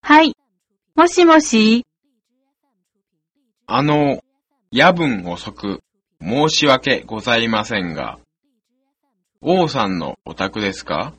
[0.00, 0.34] はい。
[0.94, 1.84] もしもし。
[3.66, 4.22] あの、
[4.70, 5.80] 夜分遅く、
[6.20, 8.18] 申し訳ございませんが、
[9.40, 11.14] 王さんのお宅ですか？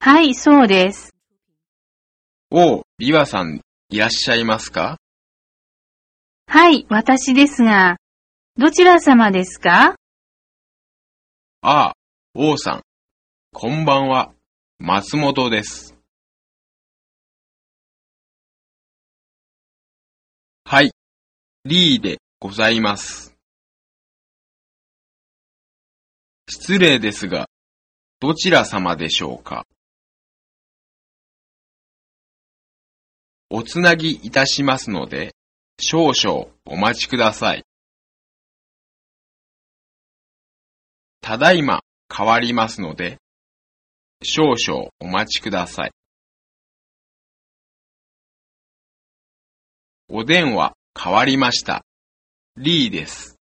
[0.00, 1.14] はい、そうです。
[2.50, 4.98] 王、ビワさん、いらっしゃいますか？
[6.46, 7.96] はい、私ですが、
[8.56, 9.94] どちら様ですか？
[11.62, 11.92] ああ、
[12.34, 12.82] 王さん。
[13.52, 14.32] こんばんは、
[14.78, 15.94] 松本です。
[21.66, 23.36] リーでございます。
[26.48, 27.50] 失礼ですが、
[28.18, 29.66] どちら様でしょうか？
[33.50, 35.34] おつなぎいたしますので、
[35.78, 37.64] 少々お待ちください。
[41.20, 43.18] ただいま変わりますので、
[44.22, 45.90] 少々お待ちください。
[50.08, 51.84] お電話変わりました。
[52.56, 53.36] リーです。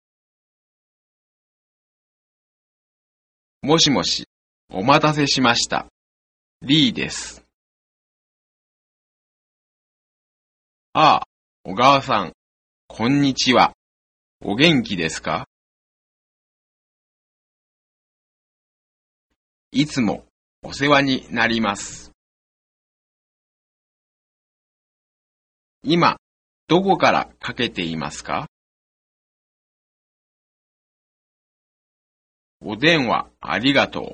[3.61, 4.27] もしもし、
[4.69, 5.87] お待たせしました。
[6.61, 7.43] リーです。
[10.93, 11.23] ああ、
[11.63, 12.33] 小川さん、
[12.87, 13.73] こんにちは。
[14.41, 15.47] お元気ですか？
[19.71, 20.25] いつも
[20.61, 22.11] お世話になります。
[25.83, 26.17] 今、
[26.67, 28.47] どこからかけていますか？
[32.59, 34.13] お電話ありがとう。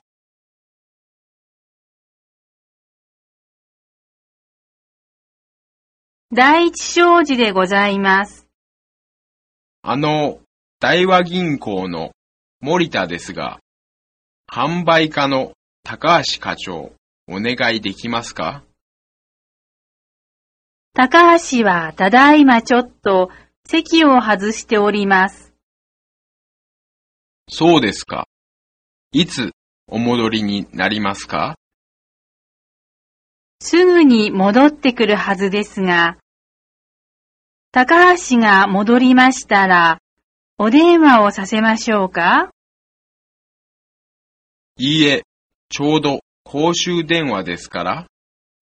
[6.35, 8.47] 第一商事でございます。
[9.81, 10.41] あの、
[10.79, 12.11] 大和銀行の
[12.59, 13.59] 森田ですが、
[14.49, 16.93] 販売課の高橋課長、
[17.27, 18.63] お願いできますか？
[20.93, 23.29] 高橋はただいまちょっと
[23.65, 25.53] 席を外しております。
[27.49, 28.27] そうですか。
[29.13, 29.51] いつ
[29.87, 31.55] お戻りになりますか？
[33.61, 36.17] すぐに戻ってくるはずですが、
[37.71, 39.99] 高橋が戻りましたら、
[40.57, 42.51] お電話をさせましょうか？
[44.77, 45.23] いいえ、
[45.69, 48.07] ちょうど公衆電話ですから、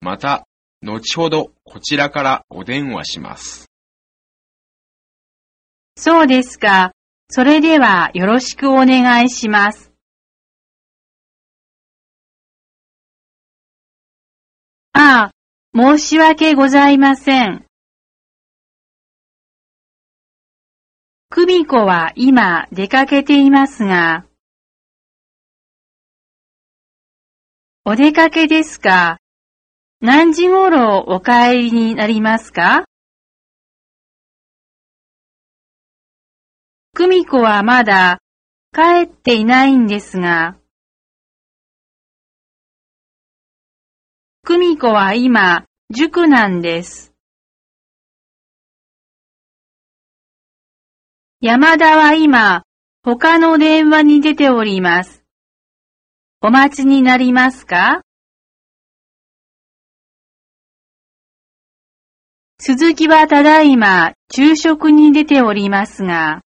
[0.02, 0.46] また、
[0.82, 3.70] 後ほどこちらからお電話します。
[5.98, 6.94] そうですか。
[7.30, 9.92] それではよろしくお願いします。
[14.94, 15.32] ああ、
[15.76, 17.66] 申し訳ございません。
[21.30, 24.26] 久美子は今出かけていますが、
[27.86, 29.20] お出かけですか？
[30.02, 31.32] 何時頃お帰
[31.64, 32.86] りになりますか？
[36.96, 38.20] 久美子はまだ
[38.74, 40.56] 帰っていないんですが、
[44.46, 47.14] 久美子は今、塾なんです。
[51.42, 52.64] 山田は今、
[53.04, 55.26] 他の電話に出ております。
[56.40, 58.02] お待ちになりますか？
[62.62, 66.42] 鈴木はただいま、昼食に出ておりますが、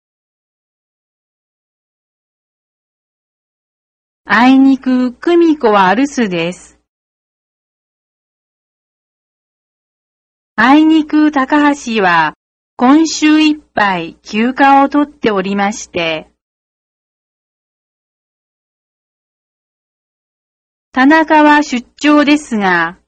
[4.25, 6.77] あいにく久美子は留守です。
[10.57, 12.33] あいにく高橋は
[12.75, 16.29] 今週いっぱい休暇を取っておりまして、
[20.91, 23.00] 田中は出張ですが、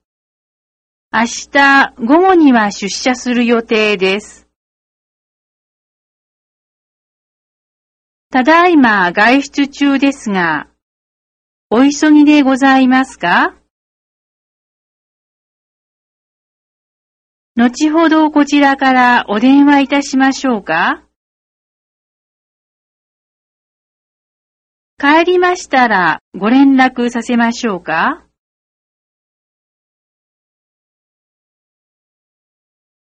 [1.16, 4.48] 明日午後には出社する予定です。
[8.32, 10.70] ただいま外出中ですが、
[11.70, 13.54] お急ぎでございますか？
[17.56, 21.04] 後ほどこちらからお電話いたしましょうか？
[24.98, 28.26] 帰りましたらご連絡させましょうか？